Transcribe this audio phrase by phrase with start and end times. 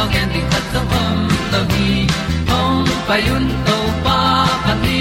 [0.00, 1.18] tu pi zo gen di khat zo om
[1.52, 2.06] lo gi
[2.50, 4.18] hong pai un to pa
[4.64, 5.00] pa ni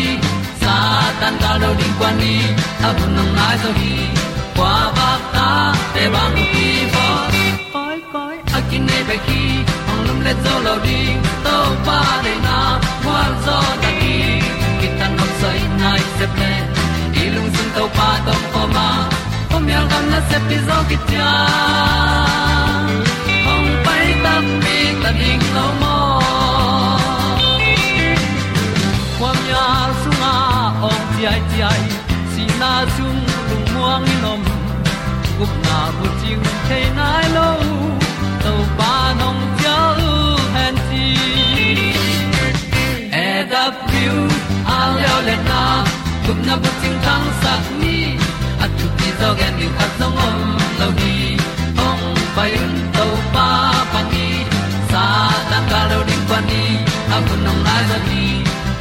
[0.62, 0.76] sa
[1.20, 2.36] tan da do di kwa ni.
[2.88, 3.94] A bu nong lai zo gi
[4.58, 5.48] kwa ba ta
[5.94, 7.06] te bang ki bo
[7.74, 9.42] koi koi a kin nei pe ki
[9.92, 11.00] ong lum le zo lo di
[11.46, 11.56] to
[11.86, 12.58] pa de na
[13.04, 14.16] kwa zo ta ki
[14.80, 16.52] ki tan nok sai nai se ple
[17.22, 18.88] i lung sun to pa to pa ma.
[19.50, 21.32] Pom yal gam na se pi zo ki ta
[23.54, 24.34] ong pai ta
[24.64, 24.79] mi
[25.10, 25.96] ta ding lo mo
[29.18, 29.66] kwam ya
[30.02, 30.34] sunga
[30.90, 31.84] ong ti ai ti ai
[32.32, 33.18] si na zum
[33.74, 34.42] muang ni nom
[35.38, 37.50] gup na bu ting te nai lo
[38.44, 39.78] to pa nong pia
[40.10, 40.14] u
[40.56, 41.08] han ti
[43.24, 44.18] e da pru
[44.76, 45.64] a leo le na
[46.26, 47.98] gup na bu ting tang sat ni
[48.64, 50.40] at tu ti zo gen ni khat zo om
[50.80, 51.18] lo gi
[51.88, 52.06] ong
[52.36, 52.54] pai
[57.46, 58.24] nong lai za ni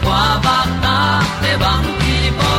[0.05, 0.97] kwa ba ta
[1.43, 2.53] te bang ki bo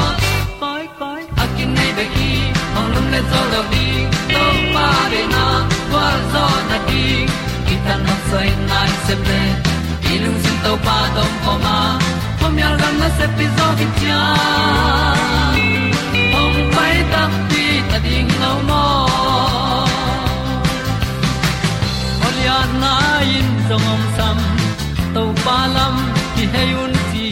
[0.62, 2.32] koi koi a kin nei be ki
[2.78, 3.88] ong lum le zo lo di
[4.36, 4.44] to
[4.76, 5.46] pa de na
[5.92, 7.04] kwa zo na di
[7.68, 9.42] ki ta na sai nai se ple
[10.12, 11.78] i lung sin to pa tom ko ma.
[12.40, 14.22] Pom yal gam na se pi zo ki tia
[16.42, 18.84] ong pai ta pi ta ding lo mo
[22.28, 22.94] Olia na
[23.38, 24.38] in zong om sam
[25.20, 25.96] to pa lam
[26.36, 27.28] ki hay un ti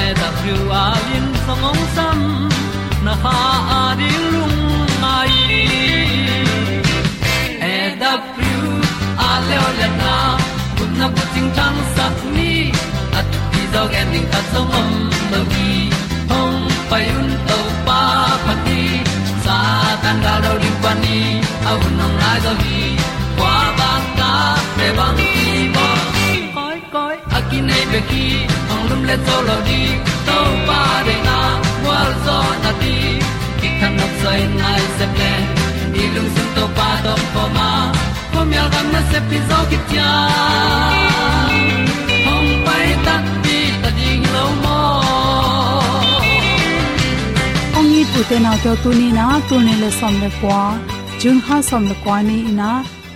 [0.00, 2.18] e da thru a lin song ong sam
[3.06, 3.36] na ha
[3.76, 4.58] a di lung
[5.02, 5.34] mai.
[7.72, 8.56] E da thru
[9.28, 10.16] a le o le na
[10.76, 12.06] kun na bu ting tang sa
[12.36, 12.52] ni
[13.18, 14.90] at ti dog ending ta zong om
[15.32, 15.72] lo gi
[16.30, 16.58] hong
[16.90, 18.00] pai un to pa
[18.44, 18.82] pa ti
[19.44, 19.58] sa
[20.02, 21.18] tan da do di pa ni.
[21.70, 22.82] Au nong lai do gi
[23.38, 24.32] qua ba ta
[24.76, 25.43] te bang
[27.54, 28.24] ki nei pe ki
[28.74, 29.80] ong lum le to lo di
[30.28, 30.38] to
[30.68, 31.36] pa de na
[31.86, 32.94] wa zo na ti
[33.60, 35.32] ki kan nok sai nai se ple
[35.92, 37.68] ni lung sun to pa to po ma.
[38.32, 40.08] Po mi al gam na se pi zo ki tia
[42.26, 43.14] hong pai ta
[43.44, 44.80] ti ta ding lo mo
[47.78, 50.60] ong ni pu te na to tu ni na tu ne le som le kwa
[51.20, 52.70] jun ha som le kwa ni ina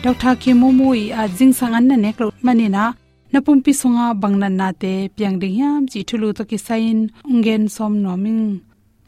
[0.07, 2.85] dr ki mu mu i a jing sang an na ne klo mani na
[3.33, 6.99] napum pi sunga bangnan na te piang ding yam chi thulu to ki sain
[7.33, 8.45] ungen som noming.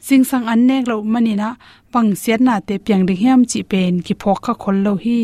[0.07, 1.49] Sing sang an nek lo mani na
[1.93, 5.19] pang siat na te piang ding yam chi pen ki phok kha khol lo hi.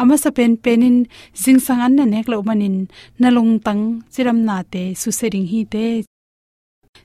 [0.00, 0.96] Ama sa pen penin
[1.42, 2.76] sing sang an na nek lo manin
[3.20, 3.82] na long tang
[4.12, 5.86] chiram na te su sering hi te.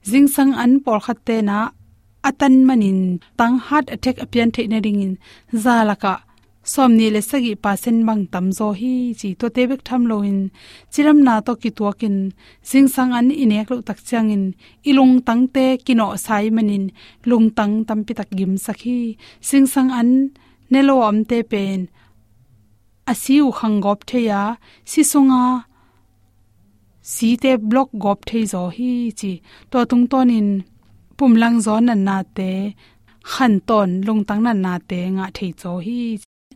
[0.10, 1.58] Jing sang an por khat te na
[2.30, 3.00] atan manin
[3.38, 5.14] tang heart attack apian theina ringin
[5.64, 6.14] zalaka
[6.74, 10.40] somni le sagi pasen bang tam zo hi chi to te bek tham lo in.
[10.94, 12.18] Chiram na to ki to kin
[12.69, 14.44] sing sang an inek lo tak chang in.
[14.90, 16.86] Ilung tang te kino sai manin
[17.30, 19.00] lung tang tam pi tak gim sakhi
[19.50, 20.10] sing sang an
[20.72, 21.80] nelo am te pen
[23.12, 24.42] asiu khangop theya
[24.92, 25.44] si sunga
[27.14, 29.31] si te block gop thei zo hi chi.
[29.72, 30.50] To tung tonin
[31.18, 32.52] pumlang zo nan na te.
[33.31, 36.02] Khan ton lung tang nan na te nga thei zo hi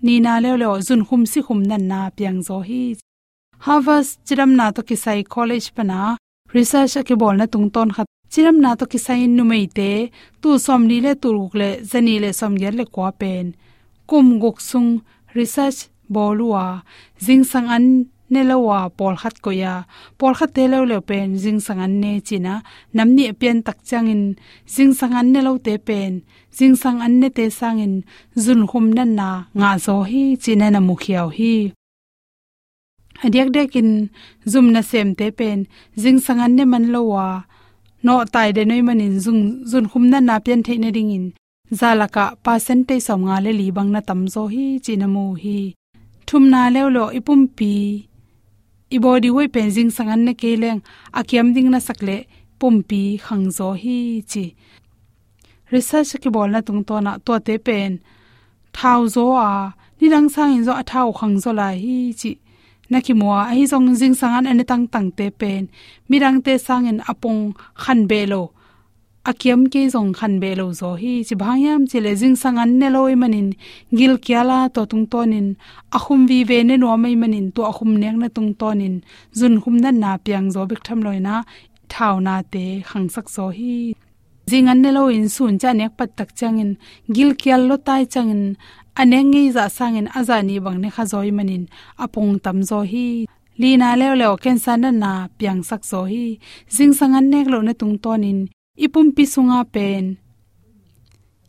[0.06, 2.83] ni na le le zun khum si khum nan na piang zo hi.
[3.65, 6.00] Harvard chiram na to kisai college pana
[6.56, 8.07] research ke bol na tung ton khat.
[8.31, 9.92] Chiram na to kisai nu mei te.
[10.42, 13.45] Tu som ni le turuk le, zani le som yer le kwa pen.
[14.09, 14.92] Kum guk sung,
[15.38, 15.80] research
[16.13, 16.65] bolua
[17.25, 17.86] jing sang an
[18.33, 19.74] ne lawa pol khat ko ya
[20.19, 22.54] pol khat te lo le pen jing sang an ne china.
[22.95, 24.24] Namni pen tak changin
[24.74, 26.13] jing sang an ne lo te pen.
[26.57, 27.94] Jing sang an ne te sangin
[28.44, 29.30] zun khum nan na,
[29.60, 31.56] nga zo hi, china na mu khiaw hi.
[33.22, 33.89] Hadiak dekin
[34.51, 35.60] zum na sem te pen
[36.01, 37.27] jing sang an ne man lowa
[38.04, 41.25] no tai de noi manin zung, zun khum na na pen the ne ding in.
[41.80, 45.60] Zalaka percentage som nga le li bang na tam zo hi chinamu hi.
[46.27, 46.62] Thum na
[47.18, 48.11] ipumpi
[48.96, 50.82] i body woi pen jing sangan ne keleng.
[51.20, 52.18] Akiam ding na sakle,
[52.60, 53.98] pumpi khangzo hi
[54.32, 54.46] chi.
[55.72, 57.92] Research ki bol na tung to na to te pen.
[58.78, 59.52] Thau zo a,
[60.00, 62.32] ni dang sang in zo a thau khangzo la hi chi.
[62.92, 65.64] Na ki mo a hi zong jing sangan ane tang tang te pen.
[66.10, 67.42] Mirang te sang in apong
[67.82, 68.44] khan belo lo
[69.30, 72.88] akiam ke zong khan be lo zo hi chi bhangyam chi le jing sangan ne
[72.96, 73.50] loi manin
[73.98, 75.48] gil kyala to tung tonin
[75.98, 78.96] ahum vi ve ne no mai manin to ahum nek na tung tonin
[79.40, 81.36] zun hum na na piang zo bik tham loi na
[81.92, 83.76] thau na te khang sak zo hi
[84.50, 86.72] jing an ne lo in sun cha nek pat tak changin
[87.16, 88.44] gil kyal lo tai changin
[89.02, 91.64] aneng ngi za sangin azani bang ne kha zoi manin
[92.04, 93.08] apong tam zo hi
[93.62, 96.26] lina leo leo ken san na piang sak zo hi
[96.76, 98.40] jing sangan nek lo na tung tonin
[98.86, 100.06] ipum pi sunga pen.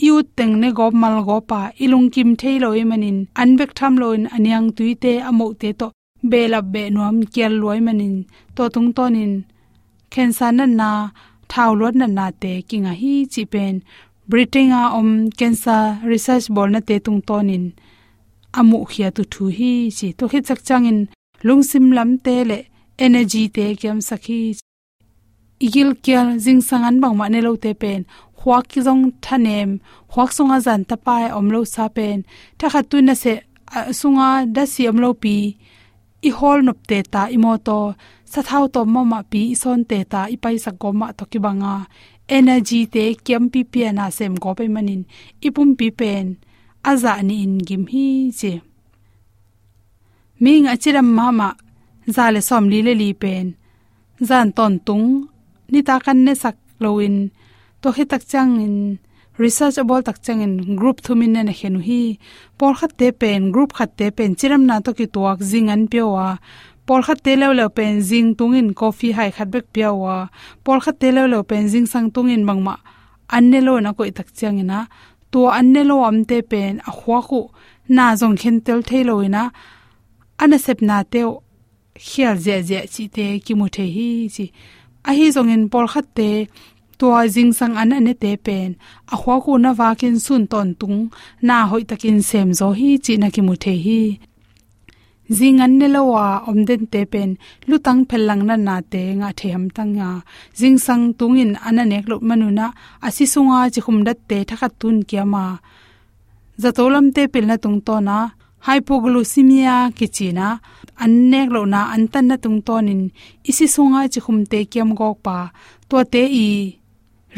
[0.07, 3.19] Yu teng ne gop mal go pa ilung kim thei loi manin.
[3.41, 5.87] Anbek tham loin aniang tuite amo te to
[6.31, 8.15] belap be nuam kel loi manin.
[8.57, 9.33] To tung tonin.
[10.13, 10.91] Khensan na na
[11.53, 13.75] thau lot na na te kinga hi chi pen.
[14.31, 17.65] Britinga om cancer research bol na te tung tonin.
[18.59, 20.99] Amu khia tu thu hi chi to khi chak changin.
[21.47, 22.59] Lungsim lam te le
[23.05, 24.41] energy te kyam sakhi
[25.67, 28.00] igil kyal jing sangan bang ma ne lo te pen
[28.38, 29.70] khwak ki jong thanem
[30.12, 32.19] khwak sunga zan ta pai om lo sa pen
[32.59, 33.32] ta kha tu na se
[34.00, 35.37] sunga da si om lo pi
[36.29, 37.79] i hol nop te ta i mo to
[38.32, 41.06] sa thau to ma ma pi i son te ta i pai sa go ma
[41.19, 41.75] to ki banga
[42.29, 45.03] energy te kem pi pi na sem go pe manin
[45.47, 46.26] ipum pi pen,
[46.91, 48.06] aza ni in gim hi
[48.38, 48.53] che.
[50.43, 51.49] Ming achiram mama
[52.14, 53.47] zale som li le li pen,
[54.29, 55.09] zan ton tung
[55.73, 57.17] ni ta kan ne sak loin
[57.81, 58.77] to he tak chang in
[59.43, 62.03] research about tak chang in group thumin na henu hi
[62.59, 65.83] por khat te pen group khat te pen chiram na to ki tuak jing an
[65.93, 66.27] pewa
[66.87, 70.17] por khat te lew lew pen jing tungin coffee hai khat bek pewa
[70.65, 72.75] por khat te lew lew pen jing sang tungin mangma
[73.37, 74.79] anne lo na ko tak chang ina
[75.33, 77.41] to anne lo am te pen a khwa ku
[77.97, 79.43] na jong khen tel thelo ina
[80.43, 81.31] ana sep na teo
[82.07, 84.47] khial je je chi te ki mu the hi chi
[85.09, 86.06] ahi zongin zong in por khat
[87.02, 88.71] tua jing sang an ane te pen
[89.12, 90.99] a khwa ku na wa kin sun ton tung,
[91.49, 94.00] na hoi takin sem zo hi, chi na ki mu the hi.
[95.37, 97.30] Jing an ne lawa om den te pen
[97.68, 100.11] lutang phelang na na te, nga the ham tang nga.
[100.59, 102.66] Jing sang tung in ana nek lo manuna
[103.06, 105.44] asi sunga chi khum dat te thakhat tun kiama
[106.62, 108.18] zatolam te pil na tung to na
[108.66, 110.61] hypoglycemia kichina,
[111.04, 113.02] annek lo na antan na tung tonin
[113.50, 115.37] isi sunga chi khum te kiam gok pa.
[115.88, 116.49] To te i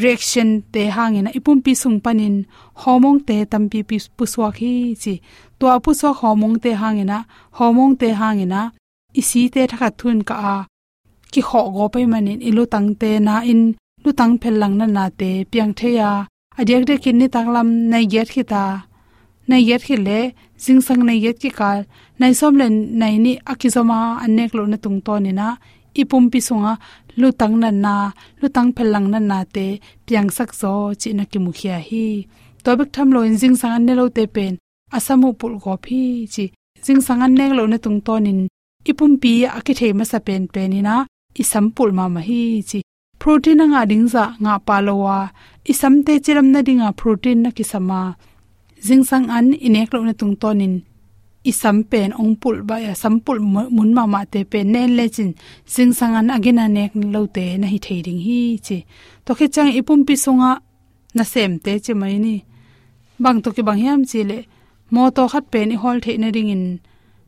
[0.01, 2.35] reaction te hangina ipum pi sung panin,
[2.81, 5.13] hormone te tampi pi puswa khi chi.
[5.59, 7.17] To puswa hormone te hangina
[7.57, 8.61] hormone te hangina
[9.19, 10.55] isi te thakha thun ka a.
[11.31, 13.61] Ki kho go pe manin ilu tang te na in
[14.03, 16.11] lu tang phel lang na na te piang the ya
[16.59, 18.63] adek de kin ni taklam, nai get khita.
[19.47, 20.19] Nai get khile
[20.63, 21.79] jing sang nai get ki kal
[22.19, 25.47] nai som len nai ni akizoma anek lo na tung to ni na
[26.01, 26.73] ipum pi sunga
[27.19, 27.95] lu tang na na
[28.41, 29.67] lu tang phelang na na te
[30.05, 30.71] piang sak zo
[31.01, 32.05] chi na ki mukhia hi
[32.63, 34.53] to bek tham lo in jing sang an ne lo te pen
[34.95, 36.01] asamu pul go phi
[36.33, 36.45] chi
[36.85, 38.39] jing sang an nek lo na tung to nin
[38.89, 40.95] ipum pi aki thei ma sa pen pen ni na
[41.41, 42.79] isam pul ma ma hi chi
[43.21, 45.17] protein nga ding za nga palowa
[45.71, 48.01] isam te chiram na dinga protein na ki sama
[48.85, 50.75] jing sang an inek lo na tung to nin
[51.49, 53.37] i sampen ong pul ba, ya sampul
[53.75, 55.31] mun ma ma te pen nen le chin
[55.73, 58.77] sing an again nek lo te na hi theiring hi chi.
[59.25, 60.51] To khe chang ipum pi sunga
[61.15, 62.35] na sem te che mai ni.
[63.23, 64.37] Bang to ki bang yam chi le,
[64.93, 66.63] mo to khat pen i hol the na ring in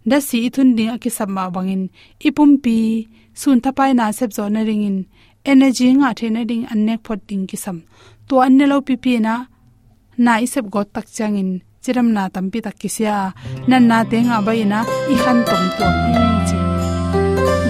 [0.10, 1.84] da si thun ding xảm bang in
[2.28, 2.76] ipum pi
[3.42, 4.98] sun thapai na sep zo na ring in
[5.52, 7.78] energy nga the na ding anek phot ding ki sam.
[8.28, 9.34] To anne lo pi pi na
[10.18, 11.50] na isep got tak changin
[11.84, 13.16] chiram na tampi tak kisya
[13.70, 14.80] nan na te nga bai na,
[15.14, 16.12] i khan tom to hi
[16.50, 16.58] chi.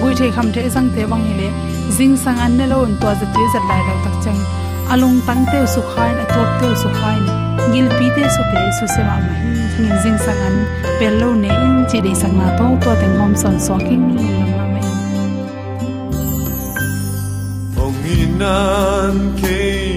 [0.00, 1.48] Gui the kham the sang te wang hile
[1.96, 4.40] jing sang an ne lo un to za tu za lai lo tak chang.
[4.92, 7.22] Alung tang te su khain atop te su khain
[7.72, 9.34] gil pi te su te su se ma ma
[9.80, 10.56] ngin jing sang an,
[10.98, 14.06] pel lo ne in, chi de sang na to to teng hom son so king
[18.40, 18.54] ma
[19.40, 19.87] kei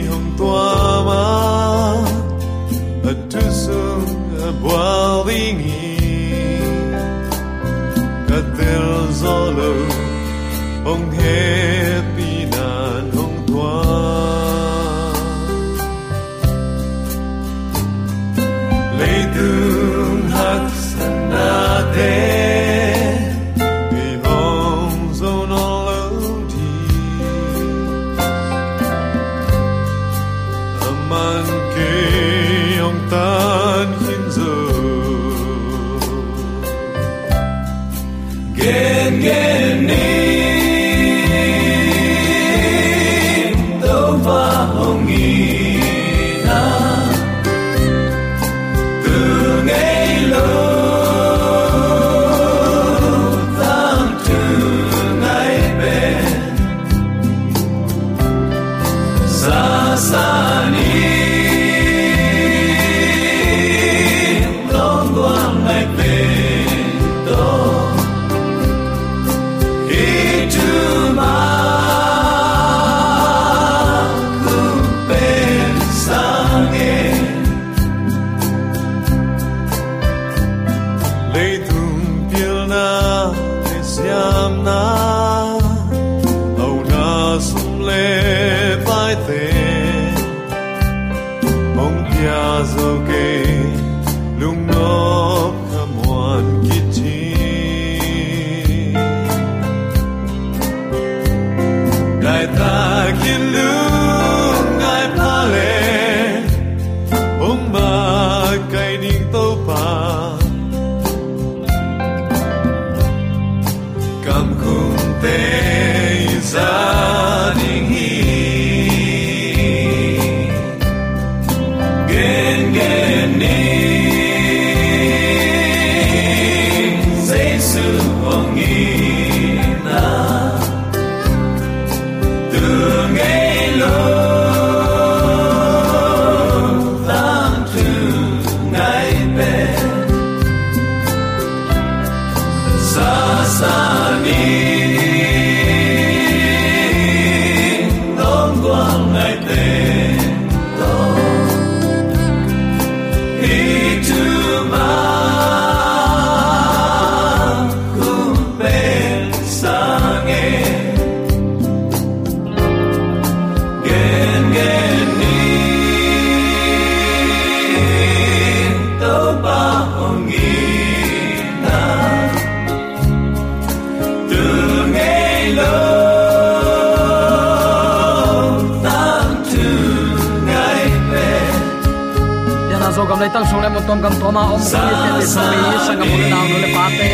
[183.21, 185.77] lai tang sung le mon tom gam to ma om ni te te so mi
[185.85, 187.09] sang gam mon naw le pa te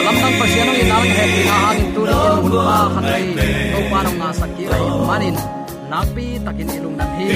[0.00, 2.76] alam nang pa sian ngi naw he pi na ha ni tu ni hun pa
[2.94, 3.26] khan ai
[3.72, 5.36] to pa nong nga sakki ai manin
[5.90, 7.26] nakpi takin ilung nam hi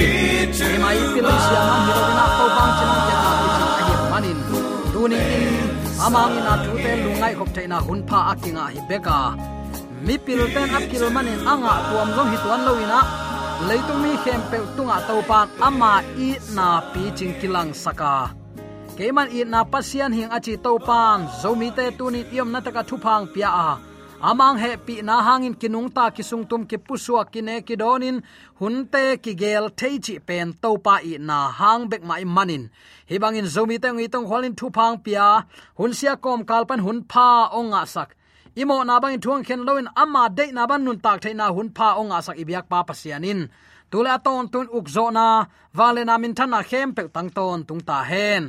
[0.67, 3.47] e mai pi lo sia ma hi ro na to bang chen ya na pi
[3.57, 4.37] chen ai manin
[4.93, 5.55] tu ni in
[6.05, 9.17] amang ina tu te lungai khop te na hun pha akinga hi beka
[10.05, 12.99] mi pil ten akil manin anga tuam long hi tuan lo ina
[13.65, 18.29] leitumi mi pe tunga topan ama i na pi ching kilang saka.
[18.97, 23.49] Keman i na pasian hing achi topan zomi te tuni tiom na taka thupang pia
[23.49, 23.69] a.
[24.21, 28.21] Amang he pi na hangin kinung ta kisung tum ki pusua kine ki donin
[28.59, 32.63] hunte ki gel theichi pen topa i na hang bek mai manin.
[33.09, 35.27] Hibangin zomi te ngi tong holin thupang pia
[35.79, 38.09] hunsia kom kalpan hun pha onga sak
[38.61, 41.87] imo na bang thuang khen loin ama de na ban nun tak thaina hun pha
[42.01, 43.41] onga sak ibyak pa pasianin.
[43.91, 45.27] Tula ton tun ukzo na,
[45.77, 48.43] vale na min thana khem pe tang ton tung ta hen.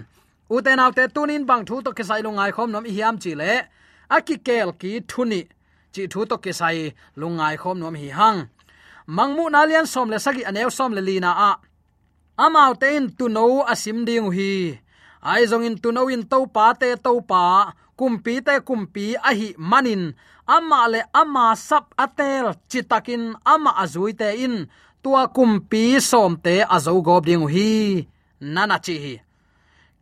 [0.55, 3.53] Uten alte tunin bang thu to kesai lungai khom nom hiam chi le.
[4.17, 5.41] Aki kel ki thuni.
[5.95, 6.79] Chi thu to kesai
[7.21, 8.41] lungai khom nom hi hang.
[9.17, 11.53] Mangmu na lian som le sagi anew som le lina a.
[12.45, 14.53] Amau tein tu no asim ding hi.
[15.31, 17.43] Ai zong in tu no in to pa te to pa
[17.99, 20.03] kumpi te kumpi ahi manin.
[20.47, 24.57] Ama le ama sap atel chitakin, ama azui te in.
[25.03, 27.69] Tua kumpi som te azo gob ding hi
[28.55, 29.15] nana chi hi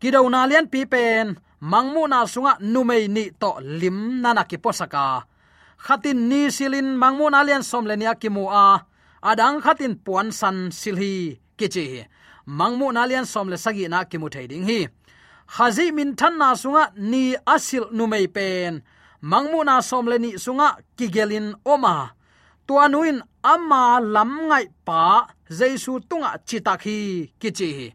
[0.01, 1.27] kido na lian pi pen
[1.71, 3.51] mangmu na sunga numei ni to
[3.81, 5.05] lim nana ki posaka.
[5.85, 8.67] Khatin ni silin mangmu na lian som le nia ki mu a
[9.31, 11.15] adang khatin puan san silhi
[11.59, 11.87] kichi
[12.59, 14.81] mangmu nalian som le sagi na ki mu thei ding hi
[15.47, 18.83] hazi min than na sunga ni asil nu mei pen.
[19.23, 22.11] Mangmu na som le ni sunga kigelin oma.
[22.67, 25.27] Tuanuin ama lam ngai pa
[25.59, 27.95] jaisu tunga chitakhi kichi.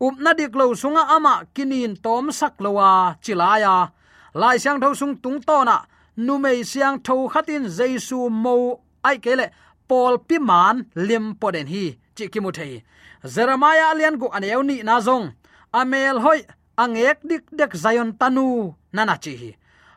[0.00, 3.74] Upna dik lo sunga ama kinin tom sak lowa chilaya.
[4.34, 5.76] Lai siang tho sung tung to na
[6.16, 8.54] nu mei siang tho khatin jaisu mo
[9.04, 9.46] ai kele
[9.88, 11.84] pol pi man lim poden hi.
[12.16, 12.82] Chi ki mu thei.
[13.34, 15.26] Jeremiah alian gu aneu ni na zong.
[15.72, 16.40] Amel hoi
[16.76, 19.50] angek dik dek zayon tanu nana chi hi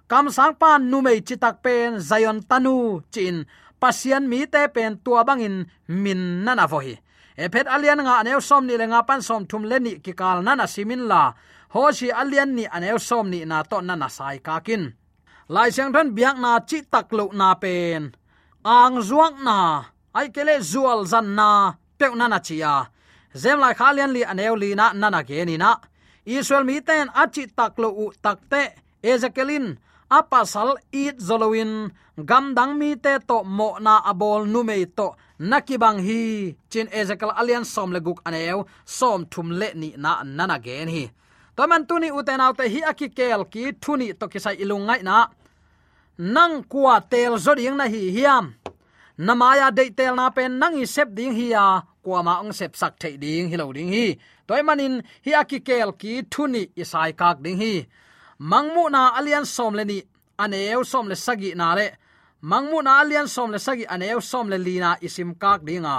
[0.08, 3.46] kam sang pan nu mei chitak pen zayon tanu, chin.
[3.82, 6.96] Pasian mi te pen tua bangin min nana vo hi
[7.44, 10.66] ephet alian nga aneu som ni lenga pan som thum le ni ki kal nana
[10.68, 11.24] simin la.
[11.74, 14.84] Ho si alian ni aneu som ni na to nana sai ka kin.
[15.54, 18.16] Lai chang than biak na chi tak lo na pen.
[18.64, 19.60] Ang zuang na.
[20.18, 21.50] Ai kele zual zan na.
[22.00, 22.76] Pe nana na chia.
[23.42, 25.72] Zem lai khalian li aneu li na nana ge ni na
[26.26, 29.78] israel mi ten achi tak lo u tak te ezekelin,
[30.10, 36.00] apasal it zolowin, gam dang mi te to mo na abol nu me to nakibang
[36.00, 36.56] hi.
[36.70, 41.12] Chin ezekiel alian som le guk aneu som thum le ni na nana gen hi.
[41.56, 45.28] To man tu ni uten autte hi akikel ki thuni to kisai ilungai na.
[46.18, 48.54] Nang kwa tel zoding na hi hiam.
[49.18, 51.82] Namaya de tel na pen nang i sep ding hi ya.
[52.04, 55.92] Kwa ma ong sep sak thei ding, hi lo ding hi toy manin, hi akikel
[56.02, 57.74] ki thuni isai kak ding hi.
[58.52, 60.00] Mangmu na alian som le ni,
[60.44, 61.88] aneu som le sagi na le
[62.50, 65.96] mangmu na alian som le sagi, aneu som le lina isim kak dinga.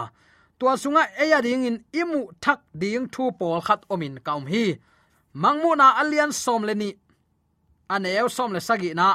[0.59, 4.64] Tua sunga eya ding in imu thak ding thu pol khat omin kaum hi.
[5.42, 6.90] Mangmu na alian som le ni,
[7.94, 9.09] aneu som le sagi na.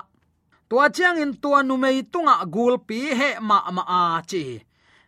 [0.70, 4.44] Tua chiang in tua numei tunga gulpi he ma ma a chi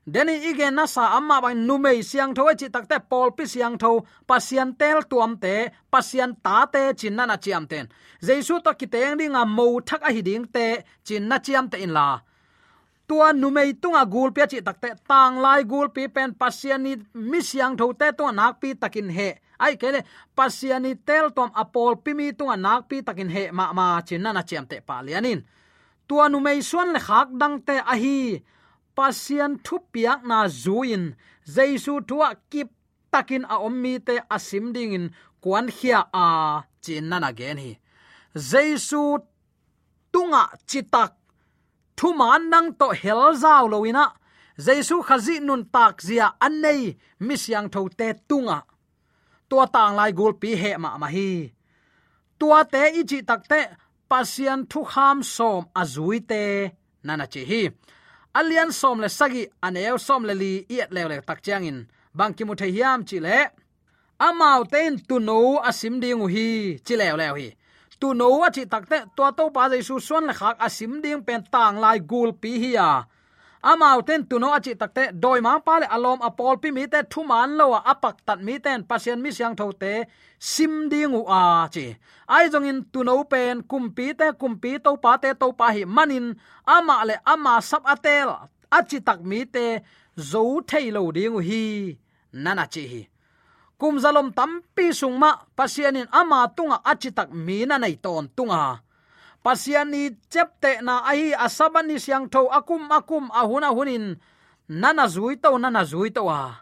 [0.05, 3.91] deni ige na sa amma bang numei siang tho chi takte pol pi siang tho
[4.27, 5.55] pasian tel tuam te
[5.91, 7.85] pasian ta te chin na na chiam ten
[8.25, 10.67] jesu to ki teng ding a mo thak a hiding te
[11.05, 12.07] chin na chiam te in la
[13.07, 17.39] tua numei tunga gul pe chi takte tang lai gul pi pen pasian ni mi
[17.49, 19.29] siang tho te to nak pi takin he.
[19.59, 19.99] Ai kele
[20.37, 24.41] pasiani tel tom apol pimi tunga nak pi takin he ma ma chin na na
[24.49, 25.39] chiam te pa lianin.
[26.07, 28.17] Tua numei suan le khak dang te a hi
[28.95, 31.03] pasian thu piak na zuin.
[31.55, 32.69] Jaisu thua kip
[33.11, 35.05] takin a ommi te asim ding in
[35.43, 36.25] kwan khia a
[36.83, 37.71] chin na na gen hi.
[38.49, 39.01] Jaisu
[40.13, 41.11] tunga chitak.
[41.97, 44.05] Thu man nang to hel zau loina
[44.65, 46.81] jaisu khazi nun tak zia annei.
[47.25, 48.59] Mi siang tho te tunga.
[49.49, 51.29] Tua tang lai gul pi he ma ma hi.
[52.39, 53.61] Tua te i chi tak te
[54.09, 56.41] pasian thu kham som azui te
[57.05, 57.63] nana chi hi
[58.33, 61.79] alian som le sagi aneu som le li iet le le tak chiang in
[62.17, 63.37] bang ki mu the hiam chi le,
[64.19, 67.47] amau ten tu no asim ding hi, chi le le hi.
[67.99, 71.23] Tu no wa chi tak te to to pa jaisu suan le khak asim ding
[71.27, 72.89] pen tang lai gul pi hi ya
[73.71, 77.21] amau ten tuno achi takte doi ma pa le alom apol pi mi te thu
[77.29, 79.93] man lo apak tat mi ten, pasien mi siang tho te,
[80.51, 81.41] sim dingu a
[81.73, 81.85] chi.
[82.35, 86.25] Ai jong in tuno pen kumpi te kumpi to pa te, to pa hi manin,
[86.75, 88.29] ama le ama sap atel
[88.77, 89.65] achi tak mi te
[90.31, 91.63] zo thei lo dingu hi,
[92.43, 93.01] nana chi hi.
[93.79, 98.61] Kum zalom tampi sungma pasianin ama tunga achi tak mi na nei ton tunga
[99.43, 104.15] pasiani chepte na ai à asabani siang tho akum à akum à ahuna hunin.
[104.69, 106.55] Nana zui to nana zui to wa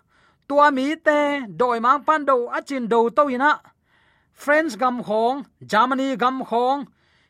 [0.48, 3.52] tua mi te doi mang pan do achin do to ina
[4.34, 6.80] friends gam khong germany gam khong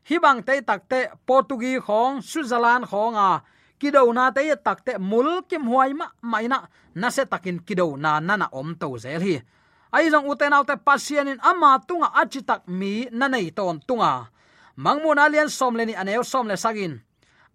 [0.08, 3.30] hi bang te takte Portugi khong switzerland khong a
[3.80, 6.58] kido na te takte mul kim huai ma maina
[6.96, 9.36] na se takin kido na nana om to zel hi
[9.96, 14.12] ai jong uten autte pasianin ama tunga achitak mi nanei ton tunga
[14.84, 16.94] mangmun alian som leni aneu som le sagin.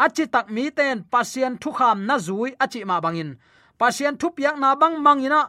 [0.04, 3.30] Achi tak mi ten pasien thu kham na zui achi ma bangin.
[3.80, 5.40] Pasien thu piak na bang mangina.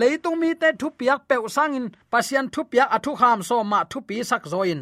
[0.00, 1.86] Leitung mi te thu piak pe sangin.
[2.12, 4.80] Pasien thu piak athu kham so ma thu pi sak zoin.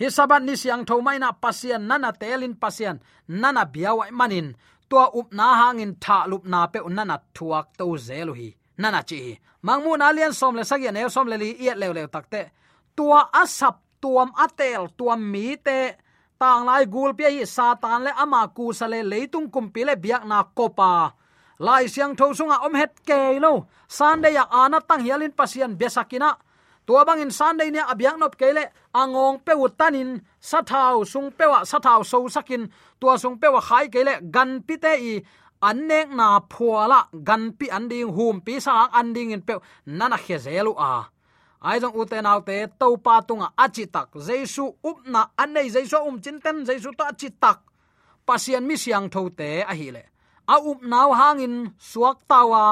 [0.00, 2.96] Hi sabat ni siang tho mai na pasien nana telin pasien
[3.28, 4.48] nana biawai manin.
[4.90, 8.48] Tua up na hangin tha lup na pe nana thuak to zelu hi.
[8.82, 9.18] Nana chi
[9.66, 12.42] mangmun alian som le sagian e som le li, iet le le takte
[12.96, 15.94] tua asap tuam atel tuam mi te,
[16.40, 20.38] tang lai gul pe hi satan le ama ku sale leitung kumpi le biak na
[20.58, 21.14] kopa.
[21.62, 23.52] Lai siang tho sunga om het ke lo.
[23.86, 26.30] Sunday ya ana tang hialin pasian besakina
[26.86, 32.26] tua bangin sunday ne abyak nop kele angong pe utanin sathau sung pewa sathau so
[32.26, 32.66] sakin.
[32.98, 35.22] Tua sung pewa khai kele gan pite i
[35.62, 39.54] annek na phuala, gan pi anding hum pi sa anding in pe
[39.86, 41.06] nana khe zelu a
[41.68, 44.08] ai jong uten autte to pa tunga achi tak.
[44.26, 47.58] Jesu upna anei jesu um chinten jesu to achi tak.
[48.26, 50.02] Pasian mi siang tho te a hi le
[50.54, 51.56] a up naw hangin
[51.90, 52.64] suak tawa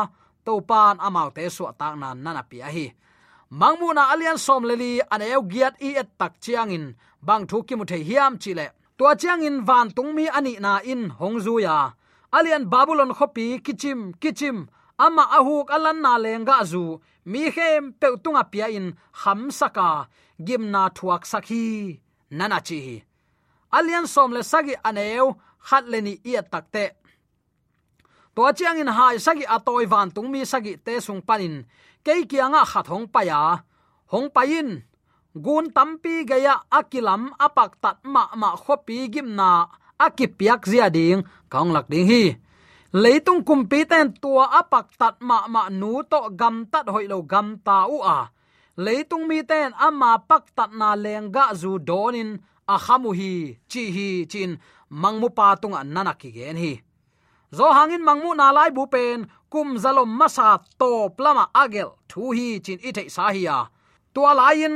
[0.44, 2.86] to pan amau te su ta nan nana pi a hi
[3.60, 6.86] mangmuna alian som leli an eu giat i et tak chiang in
[7.26, 8.66] bang thu ki mu the hiam chile
[8.98, 11.76] tua chiang in van tung mi ani na in hongzu ya.
[12.36, 14.68] Alian babylon khopi kichim kichim
[15.06, 16.84] ama ahuk alan na lenga zu
[17.30, 18.86] mi khem pe tunga pia in
[19.20, 19.90] ham saka.
[20.46, 21.64] Gimna thuak sakhi.
[22.38, 22.80] Nana chi
[23.76, 25.26] alian som le sagi aneu,
[25.66, 26.84] khat leni i takte
[28.34, 31.54] to chiang in hai sagi atoi van tung mi sagi te sung panin
[32.04, 33.40] ke kianga khat hong pa ya.
[34.12, 34.68] Hong pa in.
[35.44, 39.50] Gun tampi gaya akilam apak tat ma ma khopi gimna
[40.04, 41.20] akipiak zia ding.
[41.52, 42.22] Kaung lak ding hi
[42.92, 47.58] leitung kumpi ten tua apak tat ma ma nu to gam tat hoi lo gam
[47.66, 48.18] ta u a.
[48.84, 52.30] Leitung mi ten ama pak tat na lenga zu donin
[52.66, 53.34] a khamu hi,
[53.70, 54.58] chi hi, chin
[55.02, 56.72] mangmu pa tung an nana ki gen hi.
[57.56, 62.48] Zo hangin mangmu na lai bu pen, kum zalom masa to plama agel thu hi
[62.64, 63.58] chin i sa hi ya
[64.14, 64.74] tua lain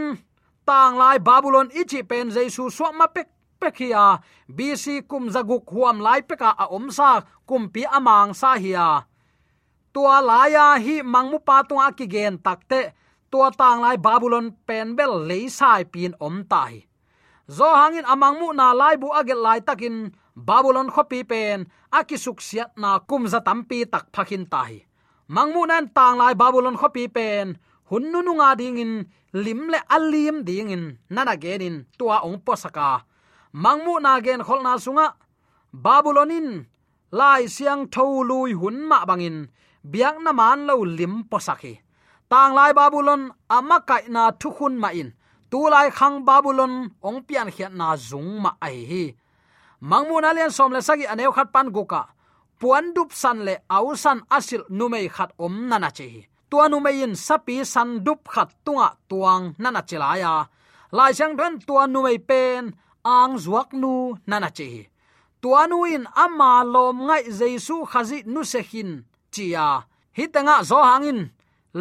[0.66, 3.29] tang lai babylon ichi pen jesu swa ma pek
[3.64, 4.07] pekhia
[4.57, 7.11] bc kum zaguk huam lai peka a om sa
[7.48, 9.09] kum pi amang sa hiya
[9.94, 12.81] tua laya hi mangmu pa a ki gen takte
[13.31, 14.94] tua tang lai babylon pen
[15.29, 16.87] leisai sai pin om tai.
[17.57, 19.96] Zo hangin amang mu na lai bu agel lai takin
[20.35, 21.59] babylon khopi pen
[21.98, 24.87] akisuk siat na kum za tampi tak phakin tai.
[25.35, 27.46] Mangmu nan tang lai babylon khopi pen
[27.90, 28.92] hunnu nu nga ding in,
[29.44, 32.90] lim le alim dingin nana genin tua ong posaka
[33.62, 35.07] mangmu na gen kholna sunga
[35.85, 36.49] babulonin
[37.19, 39.38] lai siang tho lui hun ma bangin
[39.85, 41.75] biang na man lo lim posaki,
[42.31, 43.23] tang lai babulon
[43.57, 45.12] ama kai na thukhun ma in.
[45.51, 46.75] Tu lai khang babulon
[47.07, 49.05] ong pian khiat na zung ma ai hi.
[49.90, 52.03] Mangmu na lian som le sagi aneu khat pan guka
[52.59, 56.23] puan dup san le au san asil numei khat om nana che hi.
[56.51, 60.35] Tua numei in sapi san dup khat tunga tuang nana chilaya
[60.97, 62.64] lai sang don tua numei pen
[63.05, 64.88] ang zuak nu nana chi
[65.40, 68.90] tuanu in ama lom ngai jesu khazi nu se hin
[69.35, 69.67] chia
[70.17, 71.21] hitanga zo hangin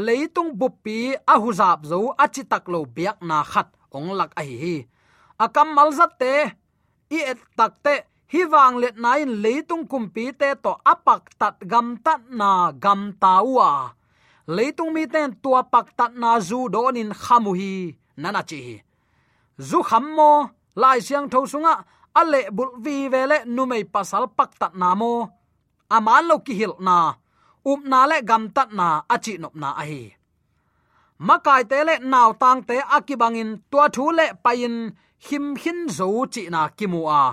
[0.06, 4.76] leitung buppi ahuzap zo achitak lo biak na khat, ong lak a hi
[5.38, 6.34] akam malzat te,
[7.14, 7.96] i et takte
[8.34, 13.94] hi wang let nain leitung kumpi te to apak tat gam tat na gam tawa
[14.56, 18.82] leitung mi ten tua pak tat na zu donin khamu hi, nana chi
[19.70, 20.32] zu khammo
[20.82, 21.74] lai siang tho sunga
[22.20, 25.14] ale bul vi vele nu mei pasal pak tat namo
[25.96, 26.98] aman lo ki hil na
[27.72, 30.04] up na le gam tat na achi nop na ahi
[31.28, 34.76] makai te le naw tang te akibangin tua thu le payin
[35.28, 37.24] him hin zo chi na kimu a.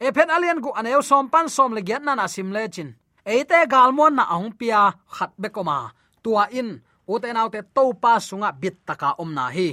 [0.00, 2.90] E alian gu aneu som pan som le gyan na na sim le chin.
[3.32, 4.80] Eite galmon na ahung pia
[5.14, 5.92] khat be koma
[6.22, 6.68] tua in
[7.12, 9.68] uten autte to pa sunga bit taka om na hi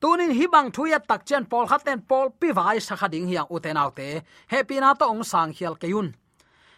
[0.00, 4.22] tunin hibang thuya takchen pol khaten pol pi vai sakha ding hiang uten autte.
[4.46, 6.14] Happy na to ong sang hial keun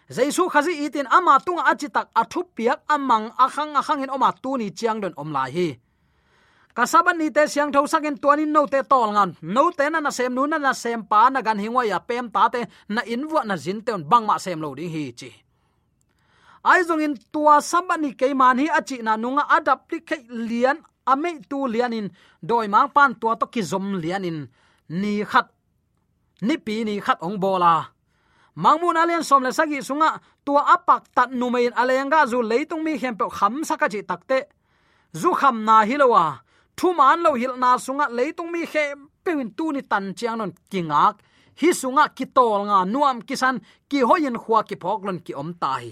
[0.09, 4.57] jaisu khazi itin ama tung achi tak athu piak amang akhang akhang hin oma tu
[4.57, 5.68] ni chiang don om lai hi.
[6.72, 9.37] Kasaban ni te siang tho sakin tuanin no te tol ngan.
[9.42, 12.31] No te na na sem nu na na sem pa na gan hingwa ya pem
[12.31, 15.31] ta te na inwa na jin te bang ma sem lo ding hi chi.
[16.64, 20.78] Ai zong in tua sabani ke man hi achi na nunga adap li ke lian
[21.12, 22.07] ame tu lianin
[22.49, 24.38] doi mang pan tua to ki zom lianin
[25.01, 25.47] ni khat
[26.47, 27.75] ni pi ni khat ong bola
[28.62, 30.11] mangmun alian som le sagi sunga
[30.44, 34.38] tua apak tat numein alenga zu leitung mi hem pe kham saka chi takte
[35.21, 36.25] zu kham na hilowa
[36.79, 38.85] thu man lo hil na sunga leitung mi he
[39.25, 41.14] pewin tu ni tan chiang non kingak
[41.61, 43.57] hi sunga ki tol nga nuam kisan
[43.90, 45.87] ki hoyin khwa ki phoklon ki om tai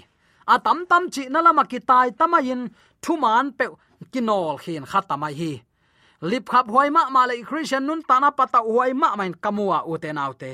[0.52, 2.62] a tam tam chi na lama ki tai tamayin
[3.02, 3.64] thu man pe
[4.12, 5.52] kinol khin khatama hi
[6.20, 10.10] lip khap huai ma ma le christian nun tana pata huai ma main kamua ute
[10.18, 10.52] naute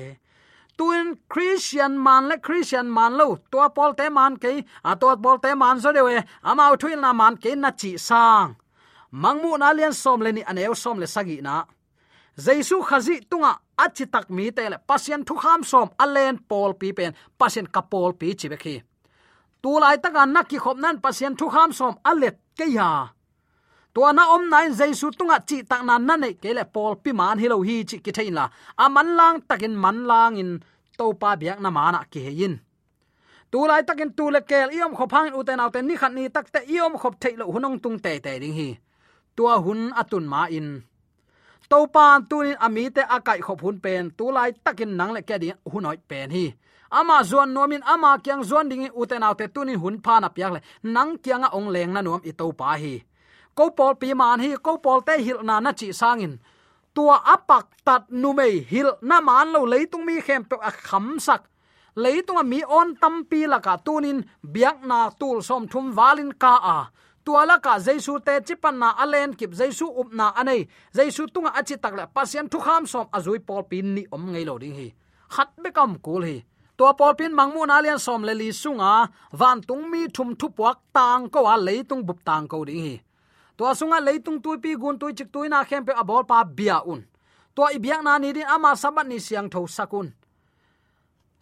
[0.77, 4.53] tuin christian man le christian man lo to pol te man ke
[4.89, 6.17] a to pol te man so dewe
[6.49, 8.49] ama thuil na man ke na chi sang
[9.23, 11.55] mangmu na lian som le ni aneu som le sagi na
[12.45, 13.53] jesu khazi tunga
[13.85, 17.81] achi tak mi te le pasien thu kham som alen pol pi pen pasien ka
[17.93, 18.77] pol pi chi be khi
[19.63, 22.89] tu lai taka nakki khop nan pasien thu kham som alet ke ya
[23.95, 26.35] to na om nine jaisu tunga chi tak na na nei.
[26.43, 28.45] Kele pol pi man hilo hi chi ki thein la.
[28.79, 30.51] A man lang takin man lang in
[30.99, 32.55] to pa biak na mana ki hein
[33.53, 36.47] tu lai takin tu le kel iom kho phang uten auten ni khat ni tak
[36.55, 38.69] te iom khop thei lo hunong tung te te ding hi.
[39.37, 40.69] Tua hun atun ma in.
[41.71, 44.05] To pan ni ami te akai khop hun pen.
[44.19, 46.45] Tu lai takin nang le ke di hunoi pen hi.
[46.99, 50.61] Ama zuan nomin ama kyang zuan ding uten autte tunin hun pha na piak le.
[50.95, 52.95] Nang kyanga ong leng na nom i to pa hi
[53.55, 56.35] ko pol pi man hi ko pol te hil na na chi sangin.
[56.95, 61.19] Tua apak tat nu mei hil na man lo leitung mi khem pe a kham
[61.27, 61.43] sak.
[61.97, 66.55] Leitung mi on tam pi la ka tunin, biak na tul som thum walin ka
[66.77, 66.79] a.
[67.25, 70.67] Tuala ka jaisu te chipan na alen kip jaisu up na anei.
[70.97, 74.59] Jaisu tunga achi takla pasien thu kham som azui pol pin ni om ngei lo
[74.59, 74.89] ding hi.
[75.35, 76.45] Khat be kam kul hi.
[76.79, 78.93] To pol pin mangmu na lian som le li sunga,
[79.41, 82.97] van tung mi thum thu puak tang ko a leitung bup tang ko ding hi
[83.57, 86.83] to sunga leitung tui pi gun tui chik tui na khem pe abol pa bia
[86.87, 87.05] un.
[87.55, 90.13] To ibyak na ni din ama sabat ni siang tho sakun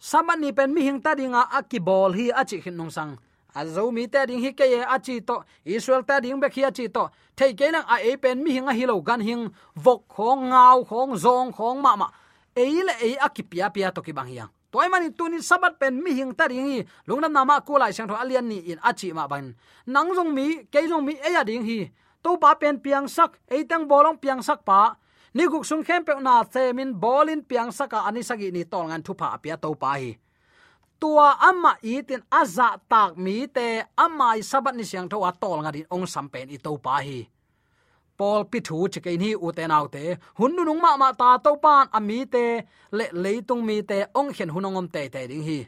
[0.01, 3.13] sabat ni pen mi hing ta dinga akibol hi achi hin nong sang.
[3.53, 5.43] Azo mi ta ding hi ke ye achi to.
[5.65, 7.09] Israel ta ding be khi achi to.
[7.37, 9.49] Thei ke nang a e pen mi hi hilo gan hing.
[9.75, 12.07] Vok khong, ngao khong, zong khong, ma ma.
[12.55, 16.15] E le e aki pia to ki bang hiang toy mani tunin sabat pen mi
[16.15, 16.79] hing ta ding hi.
[17.07, 19.53] Lungnam nama ko lai sang tho alian ni in achi ma ban.
[19.85, 21.91] Nang jong mi ke jong mi eya ding hi.
[22.23, 24.95] To pa pen piang sak eitang bolong piang sak pa.
[25.33, 26.43] Ni guk sung khem pe na
[26.75, 30.15] min bolin piang saka ani sagi ni tol ngan thu pa pia to pa hi.
[31.01, 35.71] Tua ama itin aza tak mi te ama i sabat ni siang thawa tol nga
[35.71, 37.25] din ong sampen i to pa hi
[38.21, 40.03] pol pi thu che ke ni u te nau te.
[40.37, 42.45] Hun nu nung ma ma ta to pan ami te,
[42.97, 45.59] le le tung mi te ong hen hunongom te te ding hi.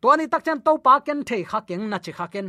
[0.00, 2.48] To ani tak chen to pa ken the kha keng na chi kha ken.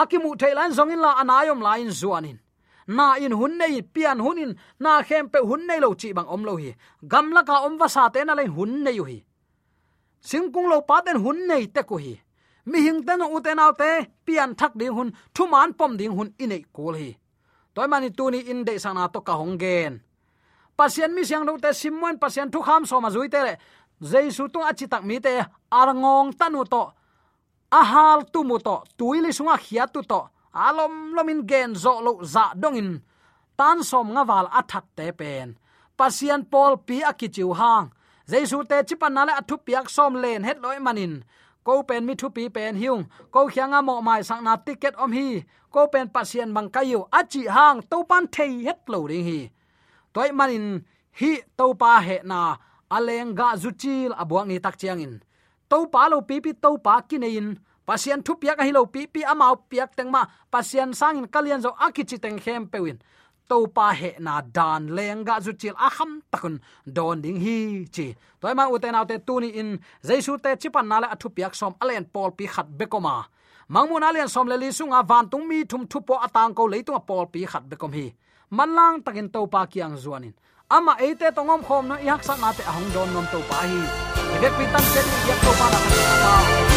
[0.00, 2.38] Akimu thailan zong in la anayom la in zuanin.
[2.86, 6.42] Na in hun nei, pian hunin, na khem pe hun nei lo chi bang om
[6.48, 6.70] lo hi.
[7.12, 9.18] Gam la ka om va sa te na le hun nei hi.
[10.28, 12.14] Singkung lo pa den hun nei te ko hi.
[12.70, 13.90] Mi hing ten u te nau te,
[14.26, 17.10] pian thak ding hun, thuman pom ding hun inei kol hi
[17.74, 20.00] toy mani tu ni in de sana to ka hong gen.
[20.76, 23.54] Pasien mi siang lo te simon pasien thu kham so ma zui te le.
[24.00, 26.84] Jesu tu achi tak mi te arngong tanu to.
[27.70, 28.76] Ahal tu mu to.
[28.98, 30.20] Tuili sunga khia tu to.
[30.54, 33.00] Alom lomin gen zo lo za dongin
[33.56, 35.56] tan som nga wal athat te pen.
[35.96, 37.92] Pasien pol pi akichiu hang.
[38.30, 41.24] Jesu te chipan nale athu piak som len het loi manin
[41.66, 43.04] ko pen mi thu pi pen hiung.
[43.30, 45.44] Ko khyanga mo mai sang na ticket om hi.
[45.70, 49.40] Ko pen pasien bang kayu achi hang to pan thei het lo ding hi.
[50.14, 50.66] Toy manin,
[51.20, 52.56] hi to pa he na.
[52.90, 55.14] Aleng ga zuchil abuang ni tak chiang in.
[55.70, 59.20] To pa lo pi pi to pa kinein pasien thu piak hi lo pi pi
[59.32, 60.22] amao piak tengma
[60.52, 62.98] pasien sangin kalian zo akichi teng khem pewin
[63.48, 66.54] to pa he na dan lenga zu chil aham takun
[66.96, 67.56] don ding hi
[67.94, 68.06] chi.
[68.40, 69.68] Toy ma uten autte tuni in
[70.08, 73.14] jaisu te chipan nala athu piak som alen pol pi khat bekoma
[73.72, 77.02] mangmun alian som le li sunga van tung mi thum thu po atang ko leitung
[77.08, 78.06] pol pi khat bekom hi.
[78.56, 80.34] Manlang takin to pa kiang zuanin
[80.76, 83.80] ama eite tongom khom no yak sak na te ahong don nom to pa hi.
[84.40, 86.71] Vek pitan chen yak to pa na pa